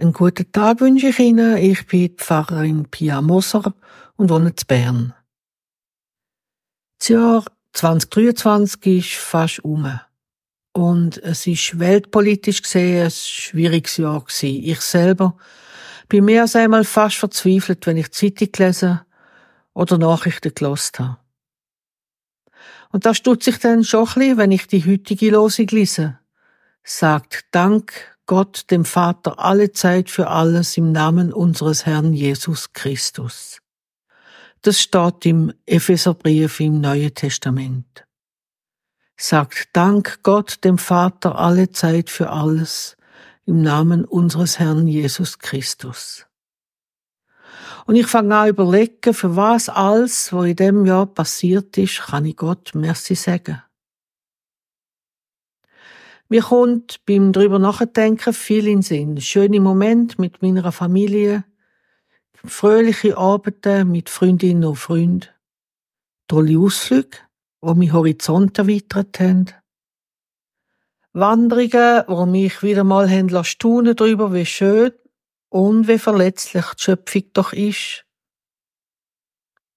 [0.00, 1.56] Einen guten Tag wünsche ich Ihnen.
[1.56, 3.74] Ich bin Pfarrerin Pia Moser
[4.14, 5.14] und wohne in Bern.
[7.00, 9.98] Das Jahr 2023 ist fast um.
[10.72, 14.62] Und es ist weltpolitisch gesehen ein schwieriges Jahr gewesen.
[14.62, 15.36] Ich selber
[16.08, 19.00] bin mehr als einmal fast verzweifelt, wenn ich Zeitung gelesen
[19.74, 21.18] oder Nachrichten gelost habe.
[22.90, 26.20] Und da stutze ich dann schon ein bisschen, wenn ich die heutige Losung lese.
[26.84, 33.58] Sagt Dank Gott dem Vater alle Zeit für alles im Namen unseres Herrn Jesus Christus.
[34.60, 38.04] Das steht im Epheserbrief im Neuen Testament.
[39.16, 42.98] Sagt Dank Gott dem Vater alle Zeit für alles
[43.46, 46.26] im Namen unseres Herrn Jesus Christus.
[47.86, 52.26] Und ich fange an überlegen, für was alles, was in dem Jahr passiert ist, kann
[52.26, 53.62] ich Gott Merci sagen.
[56.30, 59.20] Mir kommt beim drüber nachdenken viel in den Sinn.
[59.20, 61.44] Schöne Momente mit meiner Familie,
[62.44, 65.28] fröhliche Abende mit Freundinnen und Freunden,
[66.28, 67.16] tolle Ausflüge,
[67.62, 69.46] wo mich Horizont erweitert haben,
[71.14, 74.92] Wanderungen, wo mich wieder mal haben staunen darüber, wie schön
[75.48, 78.04] und wie verletzlich die Schöpfung doch ist.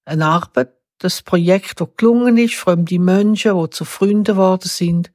[0.03, 5.11] Eine Arbeit, das Projekt, das gelungen ist, die Menschen, die zu Freunden geworden sind,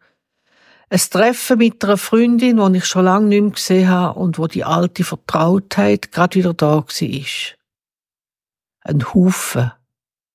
[0.89, 4.47] ein Treffen mit einer Freundin, die ich schon lange nicht mehr gesehen habe und wo
[4.47, 7.57] die alte Vertrautheit gerade wieder da war.
[8.83, 9.73] Ein Haufen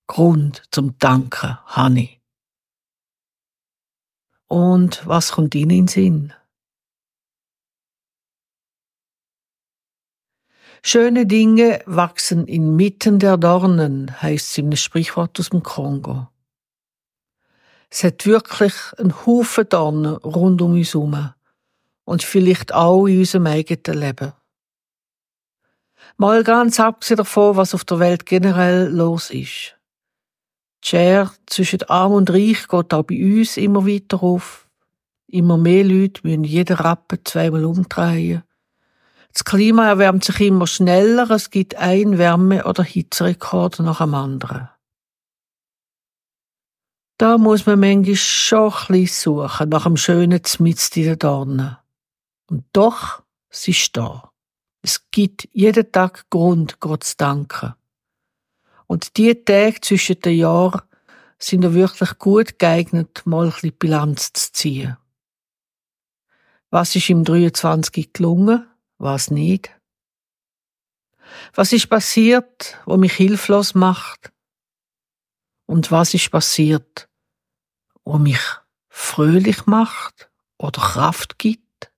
[0.07, 2.19] Grund zum Danken, Hanni.
[4.47, 6.33] Und was kommt Ihnen in den Sinn?
[10.83, 16.27] Schöne Dinge wachsen inmitten der Dornen, heißt es im Sprichwort aus dem Kongo.
[17.93, 21.33] Es hat wirklich einen Haufen Dornen rund um uns herum.
[22.05, 24.33] Und vielleicht auch in unserem eigenen Leben.
[26.15, 29.75] Mal ganz abgesehen davon, was auf der Welt generell los ist.
[30.83, 34.69] Die Schere zwischen Arm und Reich geht auch bei uns immer weiter auf.
[35.27, 38.43] Immer mehr Leute müssen jeden Rappen zweimal umdrehen.
[39.33, 44.69] Das Klima erwärmt sich immer schneller, es gibt ein Wärme- oder Hitzerekord nach dem anderen.
[47.21, 51.77] Da muss man manchmal schon ein suchen nach einem schönen Zmitz in den Dornen.
[52.49, 53.21] Und doch,
[53.51, 54.31] sie ist da.
[54.81, 57.75] Es gibt jeden Tag Grund, Gott zu danken.
[58.87, 60.81] Und die Tage zwischen den Jahren
[61.37, 64.97] sind ja wirklich gut geeignet, mal ein bisschen Bilanz zu ziehen.
[66.71, 68.65] Was ist im 23 gelungen,
[68.97, 69.69] was nicht?
[71.53, 74.31] Was ist passiert, wo mich hilflos macht?
[75.67, 77.07] Und was ist passiert,
[78.03, 78.39] wo mich
[78.89, 81.91] fröhlich macht oder Kraft gibt.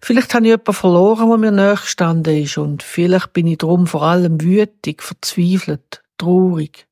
[0.00, 4.02] Vielleicht habe ich jemanden verloren, der mir nachgestanden ist und vielleicht bin ich drum vor
[4.02, 6.86] allem wütig, verzweifelt, traurig.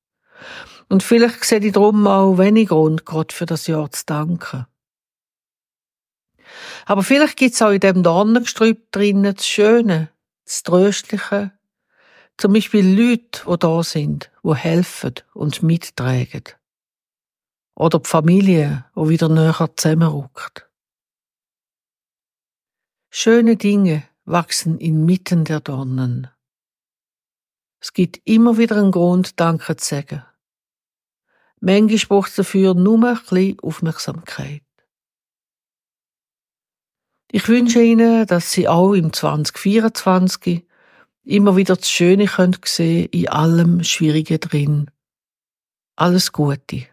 [0.89, 4.67] Und vielleicht sehe ich drum auch wenig Grund, Gott für das Jahr zu danken.
[6.87, 10.11] Aber vielleicht gibt's auch in dem Dornengestrüpp drinnen das Schöne,
[10.45, 11.53] das Tröstliche,
[12.37, 16.45] zum Beispiel Leute, die da sind, die helfen und mittragen.
[17.75, 20.71] Oder die Familie, wo wieder näher zusammenrückt.
[23.11, 26.29] Schöne Dinge wachsen inmitten der Dornen.
[27.81, 30.25] Es gibt immer wieder einen Grund, Danke zu sagen.
[31.61, 34.63] Manchmal braucht es dafür nur ein bisschen Aufmerksamkeit.
[37.31, 40.67] Ich wünsche Ihnen, dass Sie auch im 2024
[41.25, 44.91] immer wieder das Schöne können sehen in allem Schwierigen drin.
[45.97, 46.87] Alles Gute.